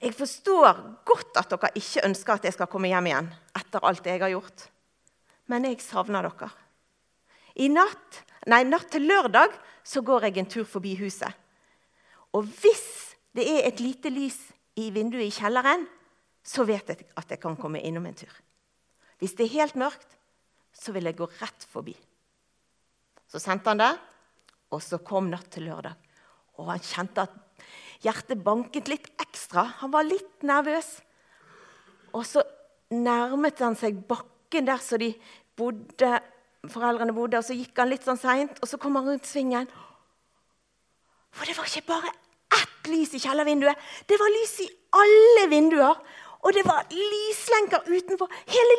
jeg 0.02 0.16
forstår 0.18 0.80
godt 1.06 1.38
at 1.38 1.52
dere 1.52 1.70
ikke 1.78 2.02
ønsker 2.08 2.34
at 2.34 2.46
jeg 2.48 2.56
skal 2.56 2.70
komme 2.70 2.90
hjem 2.90 3.06
igjen 3.06 3.28
etter 3.54 3.84
alt 3.86 4.06
jeg 4.06 4.18
har 4.18 4.32
gjort. 4.32 4.66
Men 5.46 5.68
jeg 5.68 5.78
savner 5.84 6.26
dere. 6.26 6.50
I 7.62 7.68
natt, 7.70 8.22
nei, 8.50 8.64
natt 8.66 8.90
til 8.90 9.06
lørdag 9.06 9.54
så 9.86 10.02
går 10.02 10.26
jeg 10.26 10.40
en 10.42 10.50
tur 10.50 10.66
forbi 10.66 10.96
huset. 10.98 11.30
Og 12.34 12.48
hvis 12.48 13.14
det 13.36 13.46
er 13.46 13.68
et 13.68 13.80
lite 13.80 14.10
lys 14.10 14.38
i 14.80 14.88
vinduet 14.90 15.28
i 15.28 15.34
kjelleren, 15.34 15.84
så 16.42 16.64
vet 16.66 16.88
jeg 16.90 17.06
at 17.14 17.30
jeg 17.30 17.40
kan 17.42 17.56
komme 17.60 17.80
innom 17.84 18.06
en 18.08 18.16
tur. 18.16 18.32
Hvis 19.22 19.36
det 19.38 19.46
er 19.46 19.60
helt 19.60 19.78
mørkt, 19.78 20.16
så 20.74 20.90
vil 20.90 21.06
jeg 21.06 21.14
gå 21.20 21.28
rett 21.38 21.66
forbi. 21.70 21.94
Så 23.30 23.38
sendte 23.38 23.70
han 23.70 23.78
det, 23.78 23.92
og 24.74 24.82
så 24.82 24.98
kom 25.04 25.28
natt 25.30 25.46
til 25.54 25.68
lørdag. 25.68 25.94
Og 26.58 26.72
han 26.72 26.82
kjente 26.82 27.22
at 27.28 27.36
hjertet 28.02 28.42
banket 28.42 28.90
litt 28.90 29.06
ekstra. 29.22 29.64
Han 29.78 29.92
var 29.94 30.08
litt 30.08 30.42
nervøs. 30.42 30.96
Og 32.12 32.26
så 32.26 32.42
nærmet 32.92 33.62
han 33.62 33.78
seg 33.78 34.02
bakken 34.08 34.66
der 34.66 34.82
så 34.82 34.98
de 35.00 35.12
bodde, 35.56 36.10
foreldrene 36.72 37.14
bodde, 37.16 37.38
og 37.38 37.46
så 37.46 37.56
gikk 37.56 37.78
han 37.78 37.92
litt 37.92 38.04
sånn 38.06 38.20
seint, 38.20 38.58
og 38.60 38.68
så 38.68 38.80
kom 38.80 38.98
han 38.98 39.08
rundt 39.08 39.28
svingen. 39.28 39.70
For 41.32 41.48
det 41.48 41.56
var 41.56 41.70
ikke 41.70 41.88
bare 41.88 42.12
ett 42.58 42.90
lys 42.90 43.14
i 43.16 43.22
kjellervinduet. 43.22 43.88
Det 44.08 44.18
var 44.20 44.34
lys 44.34 44.58
i 44.66 44.68
alle 44.98 45.46
vinduer. 45.52 46.02
Og 46.42 46.54
det 46.54 46.64
var 46.66 46.88
lyslenker 46.90 47.86
utenfor. 47.86 48.30
Hele 48.50 48.74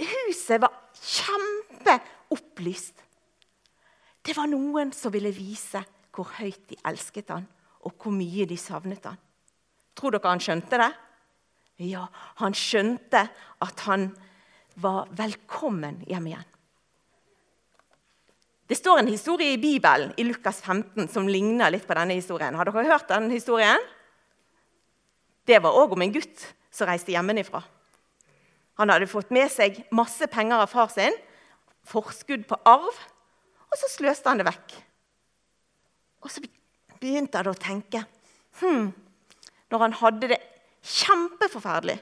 huset 0.00 0.60
var 0.62 0.72
kjempeopplyst. 0.98 2.94
Det 4.24 4.34
var 4.36 4.48
noen 4.50 4.92
som 4.96 5.12
ville 5.14 5.30
vise 5.34 5.84
hvor 6.14 6.30
høyt 6.38 6.70
de 6.70 6.78
elsket 6.86 7.30
han, 7.34 7.46
og 7.84 7.92
hvor 8.00 8.14
mye 8.14 8.46
de 8.48 8.56
savnet 8.58 9.04
han. 9.06 9.18
Tror 9.94 10.14
dere 10.14 10.30
han 10.32 10.42
skjønte 10.42 10.78
det? 10.80 10.90
Ja, 11.90 12.06
han 12.40 12.54
skjønte 12.54 13.26
at 13.62 13.86
han 13.86 14.08
var 14.80 15.10
velkommen 15.14 16.00
hjem 16.08 16.28
igjen. 16.30 16.50
Det 18.64 18.78
står 18.78 19.02
en 19.02 19.10
historie 19.10 19.54
i 19.54 19.60
Bibelen 19.60 20.14
i 20.16 20.24
Lukas 20.24 20.62
15 20.64 21.10
som 21.12 21.28
ligner 21.28 21.70
litt 21.74 21.84
på 21.86 21.94
denne 21.98 22.16
historien. 22.16 22.56
Har 22.56 22.70
dere 22.70 22.86
hørt 22.88 23.10
den 23.10 23.28
historien? 23.34 23.82
Det 25.44 25.60
var 25.60 25.76
òg 25.76 25.92
om 25.92 26.02
en 26.02 26.14
gutt 26.14 26.46
som 26.74 26.90
reiste 26.90 27.14
hjemmefra. 27.14 27.62
Han 28.80 28.90
hadde 28.90 29.10
fått 29.10 29.30
med 29.34 29.50
seg 29.52 29.84
masse 29.94 30.26
penger 30.30 30.64
av 30.64 30.72
far 30.72 30.90
sin, 30.90 31.14
forskudd 31.86 32.46
på 32.48 32.58
arv, 32.66 32.96
og 33.70 33.78
så 33.78 33.90
sløste 33.92 34.30
han 34.30 34.40
det 34.40 34.48
vekk. 34.48 34.74
Og 36.24 36.32
så 36.32 36.42
begynte 37.00 37.40
han 37.40 37.50
å 37.50 37.58
tenke 37.58 38.00
hm, 38.62 38.86
Når 39.68 39.82
han 39.82 39.96
hadde 39.98 40.30
det 40.30 40.38
kjempeforferdelig 40.80 41.98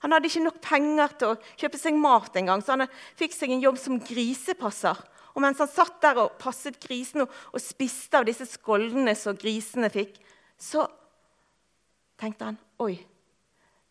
Han 0.00 0.14
hadde 0.14 0.30
ikke 0.30 0.44
nok 0.46 0.62
penger 0.64 1.12
til 1.20 1.32
å 1.34 1.38
kjøpe 1.60 1.80
seg 1.80 1.98
mat 2.00 2.38
engang, 2.40 2.62
så 2.64 2.76
han 2.76 2.86
fikk 3.18 3.34
seg 3.36 3.52
en 3.52 3.64
jobb 3.64 3.80
som 3.80 3.98
grisepasser. 4.00 4.96
Og 5.34 5.42
mens 5.44 5.60
han 5.60 5.68
satt 5.68 5.98
der 6.04 6.20
og 6.22 6.38
passet 6.40 6.78
grisene 6.80 7.26
og 7.26 7.60
spiste 7.60 8.20
av 8.20 8.24
disse 8.28 8.46
skoldene 8.48 9.12
som 9.18 9.36
grisene 9.36 9.90
fikk, 9.92 10.14
så 10.56 10.86
tenkte 12.20 12.52
han 12.52 12.60
Oi, 12.80 12.94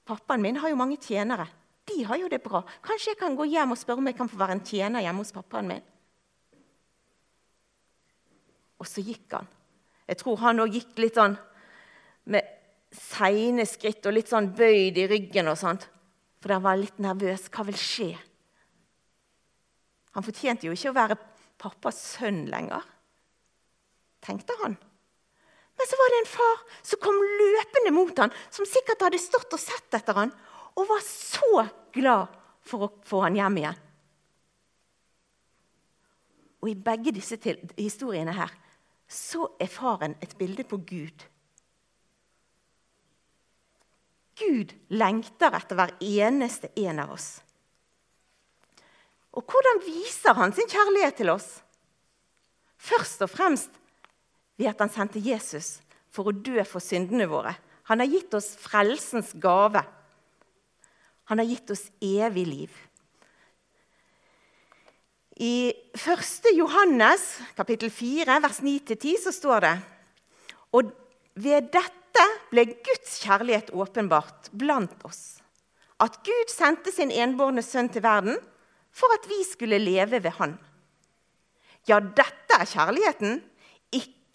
pappaen 0.06 0.44
min 0.44 0.60
har 0.62 0.72
jo 0.72 0.80
mange 0.80 0.98
tjenere. 1.02 1.48
De 1.86 2.04
har 2.08 2.18
jo 2.18 2.30
det 2.30 2.42
bra. 2.44 2.64
Kanskje 2.86 3.14
jeg 3.14 3.20
kan 3.20 3.36
gå 3.38 3.46
hjem 3.50 3.74
og 3.76 3.80
spørre 3.80 4.02
om 4.02 4.10
jeg 4.10 4.18
kan 4.18 4.30
få 4.30 4.40
være 4.42 4.58
en 4.58 4.66
tjener 4.66 5.06
hjemme 5.06 5.22
hos 5.22 5.34
pappaen 5.36 5.70
min? 5.70 5.84
Og 8.82 8.90
så 8.90 9.04
gikk 9.06 9.38
han. 9.38 9.50
Jeg 10.06 10.22
tror 10.22 10.42
han 10.44 10.62
òg 10.62 10.78
gikk 10.78 11.02
litt 11.02 11.18
sånn 11.18 11.38
med 12.34 12.54
seine 12.96 13.66
skritt 13.70 14.06
og 14.06 14.16
litt 14.16 14.30
sånn 14.32 14.52
bøyd 14.56 14.98
i 14.98 15.08
ryggen 15.10 15.50
og 15.52 15.60
sånt. 15.60 15.88
For 16.42 16.54
han 16.56 16.66
var 16.66 16.78
litt 16.80 16.98
nervøs. 17.02 17.48
Hva 17.50 17.66
vil 17.68 17.78
skje? 17.80 18.12
Han 20.16 20.24
fortjente 20.24 20.68
jo 20.68 20.76
ikke 20.76 20.94
å 20.94 20.96
være 20.96 21.18
pappas 21.60 21.98
sønn 22.16 22.46
lenger, 22.52 22.84
tenkte 24.24 24.56
han. 24.62 24.78
Men 25.76 25.88
så 25.90 26.00
var 26.00 26.12
det 26.12 26.20
en 26.22 26.32
far 26.32 26.62
som 26.82 27.02
kom 27.04 27.18
løpende 27.20 27.94
mot 27.96 28.18
han, 28.24 28.34
som 28.50 28.68
sikkert 28.70 29.04
hadde 29.06 29.20
stått 29.22 29.56
og 29.56 29.62
sett 29.62 29.98
etter 29.98 30.18
han, 30.18 30.32
og 30.76 30.88
var 30.90 31.04
så 31.04 31.66
glad 31.96 32.36
for 32.66 32.88
å 32.88 32.94
få 33.08 33.22
han 33.26 33.38
hjem 33.40 33.60
igjen. 33.62 33.82
Og 36.64 36.72
I 36.72 36.80
begge 36.88 37.14
disse 37.14 37.38
historiene 37.78 38.34
her 38.34 38.54
så 39.06 39.52
er 39.62 39.70
faren 39.70 40.16
et 40.24 40.34
bilde 40.40 40.66
på 40.66 40.80
Gud. 40.82 41.26
Gud 44.36 44.74
lengter 44.92 45.54
etter 45.56 45.78
hver 45.78 45.94
eneste 46.04 46.72
en 46.82 47.04
av 47.04 47.14
oss. 47.16 47.28
Og 49.36 49.44
hvordan 49.46 49.82
viser 49.86 50.36
han 50.40 50.56
sin 50.56 50.70
kjærlighet 50.72 51.20
til 51.20 51.32
oss? 51.36 51.48
Først 52.82 53.22
og 53.26 53.32
fremst 53.32 53.78
ved 54.60 54.72
at 54.72 54.82
han 54.84 54.92
sendte 54.92 55.22
Jesus 55.24 55.80
for 56.14 56.32
å 56.32 56.36
dø 56.36 56.64
for 56.68 56.84
syndene 56.84 57.28
våre. 57.30 57.56
Han 57.92 58.02
har 58.02 58.10
gitt 58.10 58.34
oss 58.38 58.54
frelsens 58.60 59.34
gave. 59.42 59.84
Han 61.30 61.42
har 61.42 61.50
gitt 61.50 61.72
oss 61.74 61.88
evig 62.02 62.46
liv. 62.48 62.76
I 65.36 65.74
1. 66.00 66.52
Johannes 66.56 67.26
kapittel 67.58 67.92
4, 67.92 68.40
vers 68.40 68.62
9-10 68.64 69.18
så 69.26 69.34
står 69.36 69.66
det 69.66 69.74
Og 70.80 70.94
ved 71.36 71.68
dette 71.74 72.28
ble 72.54 72.64
Guds 72.72 73.18
kjærlighet 73.20 73.74
åpenbart 73.76 74.48
blant 74.56 74.96
oss. 75.04 75.42
At 76.00 76.22
Gud 76.24 76.52
sendte 76.52 76.94
sin 76.96 77.12
enbårne 77.12 77.64
sønn 77.64 77.92
til 77.92 78.04
verden 78.04 78.40
for 78.96 79.12
at 79.16 79.28
vi 79.28 79.42
skulle 79.48 79.82
leve 79.82 80.22
ved 80.24 80.38
Han. 80.40 80.56
Ja, 81.88 82.00
dette 82.00 82.56
er 82.56 82.72
kjærligheten. 82.72 83.42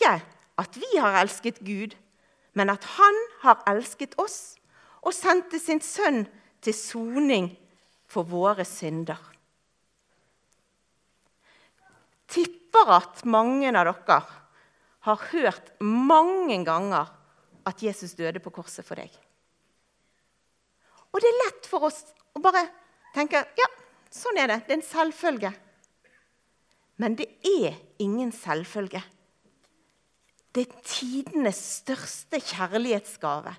Ikke 0.01 0.17
at 0.57 0.77
vi 0.81 0.97
har 0.97 1.19
elsket 1.21 1.59
Gud, 1.61 1.93
men 2.57 2.71
at 2.73 2.85
Han 2.97 3.19
har 3.43 3.61
elsket 3.69 4.17
oss 4.19 4.57
og 5.05 5.13
sendte 5.13 5.61
sin 5.61 5.81
sønn 5.85 6.25
til 6.65 6.75
soning 6.77 7.51
for 8.09 8.25
våre 8.25 8.65
synder. 8.65 9.21
Tipper 12.33 12.95
at 12.97 13.25
mange 13.29 13.69
av 13.69 13.93
dere 13.93 14.19
har 15.05 15.29
hørt 15.35 15.69
mange 15.85 16.57
ganger 16.65 17.13
at 17.69 17.83
Jesus 17.85 18.17
døde 18.17 18.41
på 18.41 18.53
korset 18.57 18.87
for 18.87 18.97
deg. 18.97 19.13
Og 21.13 21.21
det 21.21 21.29
er 21.29 21.41
lett 21.45 21.69
for 21.69 21.91
oss 21.91 22.07
å 22.33 22.41
bare 22.41 22.65
tenke 23.13 23.45
ja, 23.59 23.69
Sånn 24.11 24.41
er 24.43 24.49
det. 24.51 24.57
Det 24.67 24.73
er 24.73 24.81
en 24.81 24.89
selvfølge. 24.89 25.51
Men 26.99 27.15
det 27.15 27.29
er 27.47 27.77
ingen 28.03 28.33
selvfølge. 28.35 29.05
Det 30.51 30.67
er 30.67 30.81
tidenes 30.83 31.59
største 31.81 32.41
kjærlighetsgave. 32.43 33.53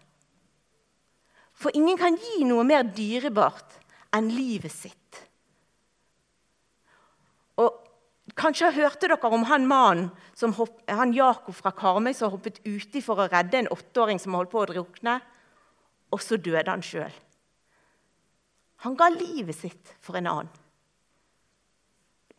For 1.55 1.71
ingen 1.77 2.00
kan 2.00 2.17
gi 2.19 2.43
noe 2.48 2.65
mer 2.67 2.83
dyrebart 2.83 3.77
enn 4.17 4.31
livet 4.33 4.74
sitt. 4.74 5.21
Og 7.62 7.77
Kanskje 8.38 8.69
hørte 8.71 9.10
dere 9.10 9.29
om 9.33 9.43
han 9.50 9.65
mannen, 9.67 10.12
han 10.88 11.13
Jakob 11.13 11.55
fra 11.57 11.71
Karmøy, 11.75 12.13
som 12.15 12.31
hoppet 12.31 12.62
uti 12.63 13.01
for 13.03 13.19
å 13.19 13.27
redde 13.27 13.60
en 13.60 13.71
åtteåring 13.74 14.21
som 14.21 14.38
holdt 14.38 14.51
på 14.53 14.62
å 14.62 14.69
drukne. 14.69 15.17
Og 16.12 16.21
så 16.24 16.38
døde 16.38 16.69
han 16.69 16.83
sjøl. 16.86 17.12
Han 18.86 18.95
ga 18.98 19.10
livet 19.13 19.57
sitt 19.57 19.93
for 20.01 20.17
en 20.17 20.29
annen. 20.31 20.51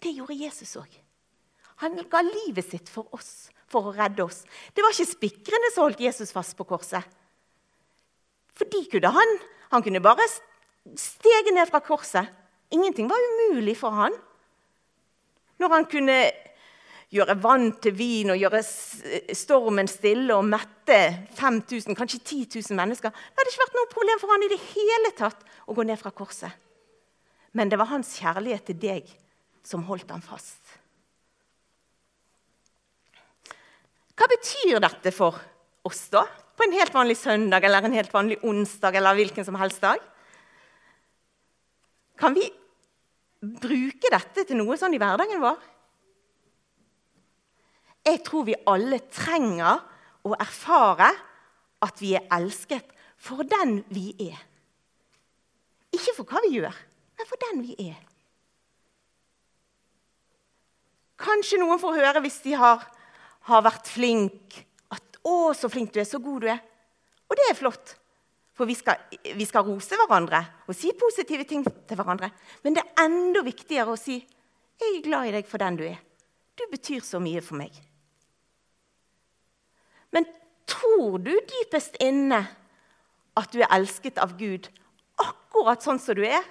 Det 0.02 0.14
gjorde 0.16 0.38
Jesus 0.38 0.74
òg. 0.80 0.90
Han 1.84 2.00
ga 2.10 2.22
livet 2.26 2.66
sitt 2.66 2.88
for 2.90 3.10
oss, 3.14 3.50
for 3.72 3.88
å 3.88 3.96
redde 3.96 4.24
oss. 4.24 4.42
Det 4.74 4.84
var 4.84 4.94
ikke 4.94 5.10
spikrene 5.10 5.72
som 5.72 5.86
holdt 5.86 6.02
Jesus 6.04 6.34
fast 6.34 6.56
på 6.58 6.66
korset. 6.68 7.04
For 8.56 8.68
de 8.68 8.84
kunne 8.92 9.12
han. 9.14 9.36
Han 9.72 9.84
kunne 9.84 10.04
bare 10.04 10.26
stege 10.98 11.54
ned 11.56 11.70
fra 11.70 11.80
korset. 11.84 12.28
Ingenting 12.72 13.08
var 13.08 13.20
umulig 13.32 13.76
for 13.80 13.96
han. 13.96 14.16
Når 15.60 15.76
han 15.76 15.88
kunne 15.88 16.18
gjøre 17.12 17.36
vann 17.44 17.70
til 17.84 17.94
vin 17.96 18.32
og 18.32 18.40
gjøre 18.40 18.62
stormen 19.36 19.88
stille 19.90 20.32
og 20.34 20.46
mette 20.48 20.98
5000, 21.36 21.96
kanskje 21.96 22.20
10 22.20 22.60
000 22.70 22.78
mennesker. 22.78 23.12
Det 23.12 23.40
hadde 23.40 23.52
ikke 23.52 23.64
vært 23.66 23.78
noe 23.78 23.90
problem 23.92 24.22
for 24.22 24.32
han 24.32 24.46
i 24.46 24.52
det 24.52 24.60
hele 24.70 25.12
tatt 25.18 25.44
å 25.68 25.76
gå 25.76 25.84
ned 25.86 26.00
fra 26.00 26.12
korset. 26.16 26.52
Men 27.52 27.68
det 27.68 27.76
var 27.80 27.92
hans 27.92 28.14
kjærlighet 28.16 28.64
til 28.70 28.80
deg 28.80 29.10
som 29.66 29.84
holdt 29.86 30.10
ham 30.10 30.24
fast. 30.24 30.80
Hva 34.18 34.28
betyr 34.30 34.80
dette 34.82 35.12
for 35.14 35.38
oss, 35.88 36.06
da? 36.12 36.24
På 36.56 36.66
en 36.66 36.74
helt 36.76 36.94
vanlig 36.94 37.16
søndag 37.18 37.64
eller 37.64 37.86
en 37.86 37.96
helt 37.96 38.12
vanlig 38.12 38.38
onsdag 38.44 38.98
eller 38.98 39.16
hvilken 39.16 39.46
som 39.46 39.56
helst 39.60 39.82
dag? 39.82 40.02
Kan 42.20 42.36
vi 42.36 42.44
bruke 43.40 44.12
dette 44.12 44.44
til 44.46 44.60
noe 44.60 44.76
sånn 44.78 44.94
i 44.94 45.00
hverdagen 45.02 45.42
vår? 45.42 45.58
Jeg 48.06 48.20
tror 48.26 48.46
vi 48.46 48.58
alle 48.68 48.98
trenger 49.14 49.82
å 50.26 50.36
erfare 50.36 51.08
at 51.82 52.00
vi 52.02 52.14
er 52.18 52.26
elsket 52.34 52.90
for 53.22 53.46
den 53.46 53.80
vi 53.94 54.10
er. 54.30 54.38
Ikke 55.94 56.14
for 56.16 56.26
hva 56.26 56.42
vi 56.44 56.56
gjør, 56.56 56.74
men 57.18 57.28
for 57.28 57.42
den 57.48 57.62
vi 57.66 57.76
er. 57.90 58.00
Kanskje 61.22 61.60
noen 61.60 61.78
får 61.78 61.98
høre 62.00 62.22
hvis 62.24 62.40
de 62.42 62.56
har, 62.58 62.82
har 63.48 63.64
vært 63.64 63.88
flink. 63.88 64.66
at 64.90 65.18
'Å, 65.24 65.54
så 65.54 65.68
flink 65.70 65.92
du 65.92 66.00
er, 66.00 66.04
så 66.04 66.18
god 66.18 66.40
du 66.40 66.46
er'. 66.48 66.60
Og 67.28 67.36
det 67.36 67.50
er 67.50 67.54
flott. 67.54 67.96
For 68.52 68.68
vi 68.68 68.74
skal, 68.74 68.96
vi 69.34 69.44
skal, 69.44 69.64
rose 69.64 69.96
hverandre 69.96 70.42
og 70.68 70.74
si 70.76 70.92
positive 70.92 71.44
ting 71.44 71.64
til 71.64 71.96
hverandre. 71.96 72.30
Men 72.62 72.74
det 72.74 72.82
er 72.82 73.04
enda 73.06 73.42
viktigere 73.42 73.92
å 73.92 73.98
si 73.98 74.18
'Jeg 74.82 74.98
er 74.98 75.02
glad 75.02 75.28
i 75.28 75.32
deg 75.32 75.46
for 75.46 75.58
den 75.58 75.76
du 75.76 75.84
er'. 75.84 76.00
Du 76.56 76.64
betyr 76.70 77.00
så 77.00 77.18
mye 77.18 77.40
for 77.40 77.54
meg. 77.54 77.72
Men 80.10 80.26
tror 80.66 81.18
du 81.18 81.32
dypest 81.32 81.96
inne 82.00 82.48
at 83.36 83.52
du 83.52 83.60
er 83.60 83.72
elsket 83.72 84.18
av 84.18 84.36
Gud 84.38 84.68
akkurat 85.18 85.82
sånn 85.82 85.98
som 85.98 86.14
du 86.14 86.22
er? 86.26 86.42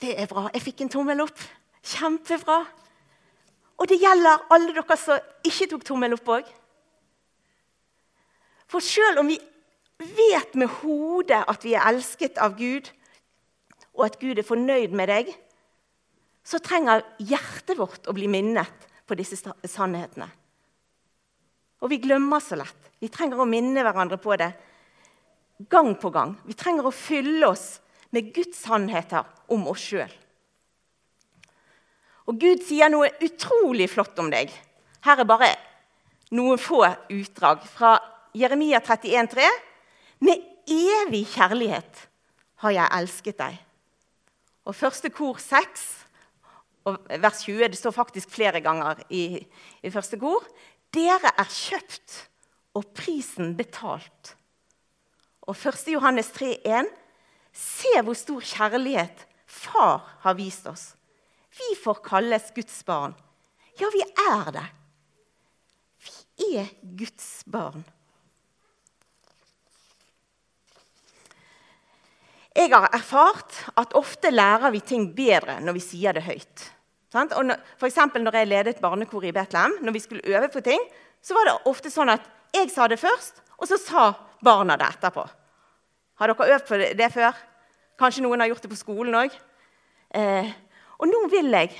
Det 0.00 0.14
er 0.16 0.26
bra. 0.26 0.48
Jeg 0.54 0.62
fikk 0.62 0.80
en 0.80 0.88
tommel 0.88 1.20
opp. 1.20 1.38
Kjempebra. 1.86 2.60
Og 3.80 3.88
det 3.88 4.00
gjelder 4.02 4.46
alle 4.52 4.74
dere 4.76 4.96
som 5.00 5.20
ikke 5.46 5.70
tok 5.70 5.86
tommel 5.88 6.16
opp 6.16 6.32
òg. 6.36 6.48
For 8.70 8.84
selv 8.84 9.22
om 9.22 9.30
vi 9.30 9.38
vet 10.00 10.54
med 10.58 10.70
hodet 10.80 11.42
at 11.48 11.64
vi 11.64 11.74
er 11.74 11.88
elsket 11.88 12.38
av 12.40 12.56
Gud, 12.58 12.90
og 13.96 14.04
at 14.06 14.20
Gud 14.20 14.38
er 14.38 14.46
fornøyd 14.46 14.94
med 14.96 15.10
deg, 15.10 15.32
så 16.46 16.60
trenger 16.62 17.02
hjertet 17.18 17.78
vårt 17.78 18.06
å 18.08 18.14
bli 18.16 18.28
minnet 18.30 18.86
på 19.08 19.16
disse 19.18 19.36
sannhetene. 19.40 20.28
Og 21.80 21.90
vi 21.92 22.00
glemmer 22.02 22.42
så 22.44 22.58
lett. 22.60 22.90
Vi 23.00 23.08
trenger 23.12 23.40
å 23.40 23.48
minne 23.48 23.82
hverandre 23.84 24.20
på 24.20 24.36
det 24.40 24.50
gang 25.72 25.94
på 26.00 26.10
gang. 26.12 26.36
Vi 26.44 26.56
trenger 26.56 26.88
å 26.88 26.94
fylle 26.94 27.48
oss 27.48 27.80
med 28.14 28.32
Guds 28.34 28.60
sannheter 28.64 29.26
om 29.52 29.66
oss 29.70 29.82
sjøl. 29.90 30.12
Og 32.30 32.38
Gud 32.38 32.62
sier 32.62 32.86
noe 32.92 33.10
utrolig 33.26 33.88
flott 33.90 34.18
om 34.22 34.28
deg. 34.30 34.52
Her 35.02 35.18
er 35.18 35.26
bare 35.26 35.48
noen 36.36 36.60
få 36.62 36.84
utdrag 37.10 37.64
fra 37.66 37.96
Jeremia 38.38 38.78
31,3.: 38.78 39.48
Med 40.22 40.44
evig 40.70 41.24
kjærlighet 41.32 42.04
har 42.62 42.76
jeg 42.76 42.94
elsket 43.00 43.38
deg. 43.40 43.56
Og 44.62 44.76
første 44.78 45.10
kor 45.10 45.40
6, 45.42 45.86
vers 47.18 47.42
20, 47.42 47.66
det 47.72 47.80
står 47.80 47.96
faktisk 47.96 48.30
flere 48.30 48.60
ganger 48.62 49.02
i, 49.10 49.40
i 49.82 49.90
første 49.90 50.20
kor. 50.20 50.46
Dere 50.94 51.34
er 51.34 51.50
kjøpt 51.50 52.20
og 52.78 52.86
prisen 52.94 53.56
betalt. 53.58 54.36
Og 55.42 55.56
1. 55.56 55.82
Johannes 55.96 56.30
3,1.: 56.36 56.86
Se 57.50 57.98
hvor 58.04 58.14
stor 58.14 58.40
kjærlighet 58.54 59.26
Far 59.50 60.20
har 60.22 60.38
vist 60.38 60.66
oss. 60.70 60.92
Vi 61.58 61.74
får 61.82 62.02
kalles 62.04 62.50
Guds 62.54 62.84
barn. 62.86 63.14
Ja, 63.78 63.88
vi 63.92 64.02
er 64.02 64.52
det. 64.54 64.66
Vi 66.38 66.50
er 66.60 66.68
Guds 66.80 67.42
barn. 67.46 67.84
Jeg 72.54 72.72
har 72.72 72.88
erfart 72.92 73.56
at 73.78 73.94
ofte 73.94 74.30
lærer 74.32 74.72
vi 74.74 74.80
ting 74.82 75.06
bedre 75.14 75.60
når 75.62 75.76
vi 75.78 75.82
sier 75.84 76.16
det 76.16 76.24
høyt. 76.26 76.64
For 77.10 77.86
eksempel 77.88 78.22
når 78.22 78.40
jeg 78.40 78.50
ledet 78.50 78.82
barnekoret 78.82 79.30
i 79.30 79.34
Betlehem, 79.34 79.76
når 79.82 79.94
vi 79.94 80.02
skulle 80.02 80.36
øve 80.36 80.48
på 80.50 80.62
ting, 80.62 80.82
så 81.22 81.34
var 81.36 81.46
det 81.46 81.56
ofte 81.70 81.92
sånn 81.92 82.12
at 82.12 82.26
jeg 82.54 82.70
sa 82.72 82.86
det 82.90 82.98
først, 82.98 83.42
og 83.58 83.68
så 83.70 83.78
sa 83.78 84.04
barna 84.42 84.76
det 84.78 84.88
etterpå. 84.88 85.24
Har 86.20 86.32
dere 86.32 86.56
øvd 86.56 86.66
på 86.68 86.78
det 86.98 87.10
før? 87.14 87.36
Kanskje 88.00 88.24
noen 88.24 88.42
har 88.42 88.50
gjort 88.50 88.64
det 88.64 88.72
på 88.72 88.78
skolen 88.80 89.16
òg? 89.16 89.34
Eh, 90.16 90.50
og 91.00 91.08
nå 91.08 91.20
vil 91.32 91.48
jeg 91.54 91.72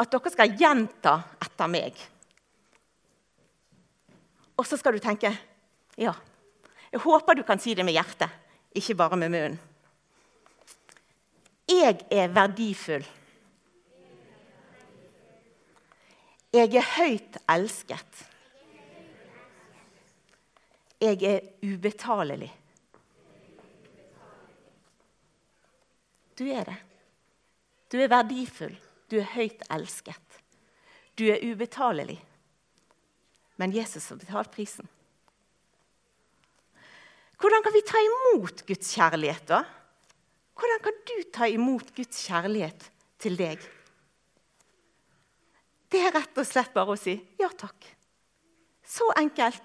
at 0.00 0.12
dere 0.12 0.32
skal 0.32 0.54
gjenta 0.56 1.14
etter 1.44 1.70
meg. 1.72 2.00
Og 4.56 4.64
så 4.64 4.78
skal 4.80 4.96
du 4.96 5.02
tenke 5.04 5.32
Ja, 5.96 6.12
jeg 6.92 7.00
håper 7.04 7.36
du 7.36 7.44
kan 7.44 7.60
si 7.60 7.74
det 7.76 7.84
med 7.84 7.96
hjertet, 7.96 8.32
ikke 8.76 8.96
bare 8.96 9.16
med 9.16 9.32
munnen. 9.32 9.58
'Jeg 11.66 12.06
er 12.10 12.28
verdifull'. 12.28 13.06
Jeg 16.52 16.74
er 16.74 16.86
høyt 16.96 17.38
elsket. 17.48 18.20
Jeg 21.00 21.22
er 21.22 21.40
ubetalelig. 21.62 22.52
Du 26.38 26.44
er 26.46 26.64
det. 26.64 26.76
Du 27.96 28.02
er 28.04 28.12
verdifull. 28.12 28.74
Du 29.08 29.16
er 29.16 29.30
høyt 29.32 29.62
elsket. 29.72 30.40
Du 31.16 31.24
er 31.32 31.40
ubetalelig. 31.40 32.18
Men 33.56 33.72
Jesus 33.72 34.10
har 34.12 34.18
betalt 34.20 34.50
prisen. 34.52 34.84
Hvordan 37.40 37.64
kan 37.64 37.72
vi 37.72 37.82
ta 37.88 38.02
imot 38.04 38.60
Guds 38.68 38.92
kjærlighet, 38.98 39.48
da? 39.48 39.62
Hvordan 40.60 40.82
kan 40.84 41.00
du 41.08 41.14
ta 41.32 41.48
imot 41.48 41.94
Guds 41.96 42.20
kjærlighet 42.28 42.84
til 43.20 43.40
deg? 43.40 43.64
Det 45.88 46.02
er 46.02 46.12
rett 46.18 46.36
og 46.36 46.48
slett 46.48 46.76
bare 46.76 46.92
å 46.92 47.00
si 47.00 47.16
ja 47.40 47.48
takk. 47.48 47.80
Så 48.84 49.08
enkelt, 49.16 49.64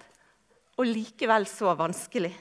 og 0.80 0.88
likevel 0.88 1.50
så 1.52 1.76
vanskelig. 1.76 2.32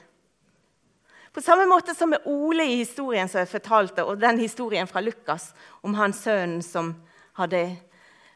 På 1.31 1.41
samme 1.41 1.65
måte 1.65 1.95
som 1.95 2.11
med 2.11 2.25
Ole 2.27 2.65
i 2.67 2.81
historien 2.81 3.29
som 3.31 3.39
jeg 3.39 3.51
fortalte, 3.51 4.03
og 4.03 4.19
den 4.19 4.39
historien 4.41 4.87
fra 4.87 4.99
Lukas 5.03 5.51
om 5.81 5.95
hans 5.95 6.19
sønnen 6.25 6.59
som 6.65 6.91
hadde 7.39 7.63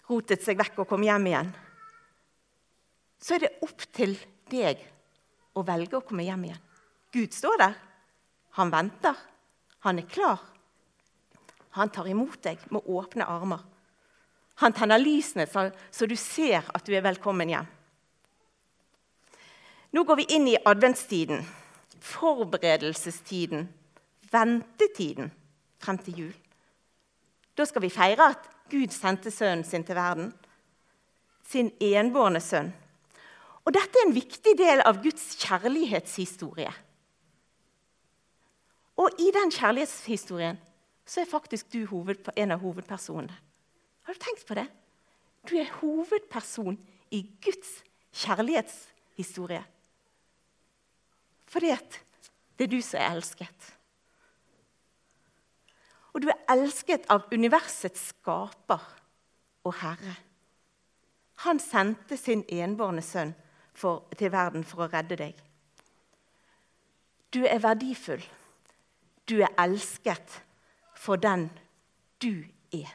rotet 0.08 0.43
seg 0.45 0.60
vekk 0.60 0.84
og 0.84 0.89
kom 0.93 1.03
hjem 1.03 1.27
igjen, 1.27 1.51
så 3.19 3.36
er 3.36 3.45
det 3.45 3.55
opp 3.65 3.84
til 3.95 4.15
deg 4.51 4.79
å 5.55 5.63
velge 5.65 5.97
å 5.99 6.05
komme 6.05 6.23
hjem 6.27 6.47
igjen. 6.47 6.63
Gud 7.15 7.36
står 7.36 7.60
der. 7.60 7.75
Han 8.60 8.71
venter. 8.71 9.15
Han 9.88 9.99
er 9.99 10.08
klar. 10.08 10.39
Han 11.75 11.91
tar 11.91 12.08
imot 12.08 12.39
deg 12.43 12.62
med 12.71 12.88
åpne 12.88 13.27
armer. 13.27 13.63
Han 14.63 14.75
tenner 14.75 15.01
lysene 15.01 15.47
så 15.51 16.08
du 16.08 16.15
ser 16.15 16.63
at 16.71 16.86
du 16.88 16.93
er 16.95 17.03
velkommen 17.03 17.51
hjem. 17.51 17.67
Nå 19.95 20.03
går 20.03 20.19
vi 20.19 20.27
inn 20.36 20.47
i 20.51 20.58
adventstiden, 20.60 21.43
forberedelsestiden, 21.99 23.69
ventetiden 24.31 25.31
frem 25.79 25.97
til 25.97 26.19
jul. 26.19 26.34
Da 27.58 27.65
skal 27.65 27.81
vi 27.81 27.93
feire 27.93 28.31
at 28.34 28.49
Gud 28.71 28.91
sendte 28.91 29.31
sønnen 29.31 29.63
sin 29.63 29.84
til 29.86 29.95
verden, 29.95 30.34
sin 31.45 31.71
enbårne 31.79 32.41
sønn. 32.41 32.73
Og 33.65 33.73
dette 33.73 33.97
er 33.99 34.08
en 34.08 34.15
viktig 34.15 34.55
del 34.58 34.81
av 34.86 35.01
Guds 35.01 35.36
kjærlighetshistorie. 35.41 36.73
Og 39.01 39.19
i 39.19 39.31
den 39.36 39.51
kjærlighetshistorien 39.51 40.60
så 41.05 41.21
er 41.21 41.29
faktisk 41.29 41.73
du 41.73 41.86
hoved, 41.89 42.29
en 42.36 42.51
av 42.51 42.62
hovedpersonene. 42.62 43.34
Har 44.05 44.13
du 44.13 44.21
tenkt 44.21 44.45
på 44.47 44.58
det? 44.58 44.65
Du 45.49 45.55
er 45.58 45.71
hovedperson 45.81 46.77
i 47.13 47.21
Guds 47.41 47.81
kjærlighetshistorie. 48.13 49.63
Fordi 51.56 51.72
at 51.72 52.02
det 52.60 52.68
er 52.68 52.72
du 52.72 52.82
som 52.84 53.00
er 53.00 53.13
elsket. 53.15 53.72
Og 56.12 56.24
du 56.24 56.28
er 56.32 56.41
elsket 56.52 57.08
av 57.12 57.30
universets 57.32 58.10
skaper 58.12 58.84
og 59.63 59.74
herre. 59.80 60.18
Han 61.48 61.60
sendte 61.60 62.18
sin 62.20 62.44
enbårne 62.52 63.04
sønn 63.04 63.32
for, 63.76 64.04
til 64.20 64.32
verden 64.36 64.68
for 64.68 64.84
å 64.84 64.89
redde 64.91 65.20
deg. 65.20 65.39
Du 67.32 67.44
er 67.48 67.63
verdifull. 67.63 68.24
Du 69.28 69.39
er 69.39 69.56
elsket 69.60 70.39
for 70.96 71.20
den 71.20 71.50
du 72.24 72.44
er. 72.76 72.91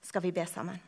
Skal 0.00 0.24
vi 0.24 0.32
be 0.32 0.44
sammen? 0.48 0.80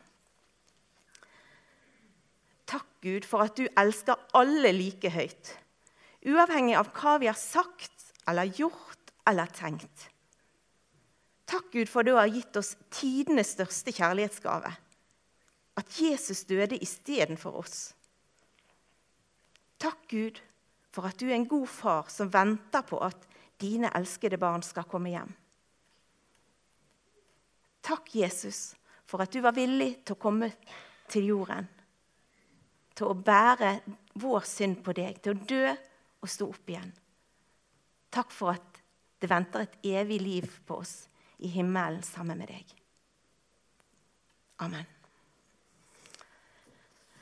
Takk, 2.65 2.87
Gud, 3.01 3.25
for 3.29 3.45
at 3.45 3.57
du 3.57 3.67
elsker 3.77 4.17
alle 4.37 4.73
like 4.73 5.09
høyt. 5.13 5.57
Uavhengig 6.21 6.75
av 6.77 6.91
hva 6.93 7.17
vi 7.21 7.29
har 7.29 7.37
sagt 7.37 8.11
eller 8.29 8.51
gjort 8.57 9.13
eller 9.27 9.49
tenkt. 9.55 10.09
Takk, 11.49 11.71
Gud, 11.73 11.89
for 11.89 12.05
du 12.07 12.13
har 12.15 12.29
gitt 12.31 12.55
oss 12.55 12.75
tidenes 12.93 13.55
største 13.57 13.91
kjærlighetsgave. 13.91 14.71
At 15.81 15.97
Jesus 15.99 16.45
døde 16.47 16.77
istedenfor 16.79 17.57
oss. 17.63 17.79
Takk, 19.81 20.05
Gud, 20.11 20.39
for 20.93 21.09
at 21.09 21.19
du 21.19 21.27
er 21.27 21.35
en 21.39 21.49
god 21.49 21.67
far 21.67 22.11
som 22.13 22.31
venter 22.31 22.85
på 22.87 23.01
at 23.03 23.27
dine 23.61 23.91
elskede 23.97 24.39
barn 24.41 24.63
skal 24.65 24.87
komme 24.89 25.11
hjem. 25.11 25.33
Takk, 27.81 28.13
Jesus, 28.15 28.75
for 29.09 29.23
at 29.23 29.33
du 29.33 29.41
var 29.43 29.57
villig 29.57 29.95
til 30.05 30.15
å 30.15 30.21
komme 30.21 30.51
til 31.11 31.31
jorden. 31.33 31.67
Til 32.95 33.11
å 33.11 33.17
bære 33.17 33.79
vår 34.21 34.45
synd 34.47 34.83
på 34.85 34.93
deg, 34.95 35.17
til 35.23 35.35
å 35.35 35.47
dø 35.49 35.65
og 36.21 36.29
sto 36.29 36.49
opp 36.53 36.69
igjen. 36.69 36.91
Takk 38.11 38.33
for 38.33 38.53
at 38.53 38.81
det 39.21 39.29
venter 39.29 39.65
et 39.65 39.77
evig 40.01 40.21
liv 40.21 40.47
på 40.67 40.81
oss 40.81 40.95
i 41.41 41.49
himmelen 41.49 42.03
sammen 42.05 42.41
med 42.41 42.51
deg. 42.53 42.73
Amen. 44.61 45.00